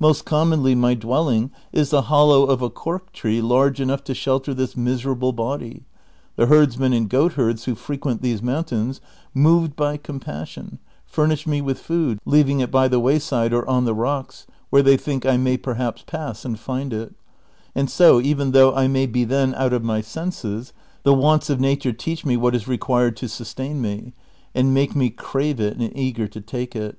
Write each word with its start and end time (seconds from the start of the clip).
Most 0.00 0.24
commonly 0.24 0.74
my 0.74 0.94
dwelling 0.94 1.52
is 1.72 1.90
the 1.90 2.02
hollow 2.10 2.42
of 2.42 2.60
a 2.62 2.68
cork 2.68 3.12
tree 3.12 3.40
large 3.40 3.80
enough 3.80 4.02
to 4.02 4.12
shelter 4.12 4.52
this 4.52 4.76
miserable 4.76 5.32
body; 5.32 5.84
the 6.34 6.46
herdsmen 6.46 6.92
and 6.92 7.08
goatherds 7.08 7.62
who 7.66 7.76
fi'equent 7.76 8.20
these 8.20 8.42
mountains, 8.42 9.00
moved 9.32 9.76
by 9.76 9.96
compassion, 9.96 10.80
furnisli 11.08 11.46
me 11.46 11.60
with 11.60 11.78
food, 11.78 12.18
leaving 12.24 12.58
it 12.58 12.72
by 12.72 12.88
tiie 12.88 13.00
wayside 13.00 13.52
or 13.52 13.64
on 13.70 13.84
the 13.84 13.94
rocks, 13.94 14.48
where 14.70 14.82
they 14.82 14.96
think 14.96 15.24
I 15.24 15.36
may 15.36 15.56
perhaps 15.56 16.02
pass 16.04 16.44
and 16.44 16.58
find 16.58 16.92
it; 16.92 17.14
and 17.72 17.88
so, 17.88 18.20
even 18.20 18.50
though 18.50 18.74
I 18.74 18.88
may 18.88 19.06
be 19.06 19.22
then 19.22 19.54
out 19.54 19.72
of 19.72 19.84
my 19.84 20.00
senses, 20.00 20.72
the 21.04 21.14
wants 21.14 21.50
of 21.50 21.60
nature 21.60 21.92
teach 21.92 22.24
me 22.24 22.36
what 22.36 22.56
is 22.56 22.66
required 22.66 23.16
to 23.18 23.28
sustain 23.28 23.80
me, 23.80 24.12
and 24.56 24.74
make 24.74 24.96
me 24.96 25.08
crave 25.08 25.60
it 25.60 25.78
and 25.78 25.96
eager 25.96 26.26
to 26.26 26.40
take 26.40 26.74
it. 26.74 26.98